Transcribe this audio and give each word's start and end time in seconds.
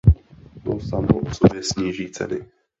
To 0.63 0.79
samo 0.79 1.19
o 1.19 1.33
sobě 1.33 1.63
sníží 1.63 2.11
ceny. 2.11 2.45